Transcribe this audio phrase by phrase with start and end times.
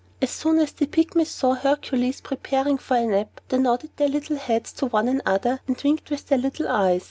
[0.19, 4.37] As soon as the Pygmies saw Hercules preparing for a nap, they nodded their little
[4.37, 6.99] heads at one another, and winked with their little eyes.